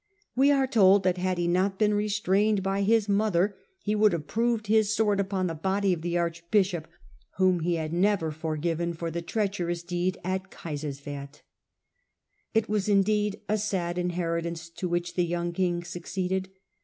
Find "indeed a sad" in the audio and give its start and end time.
12.89-13.99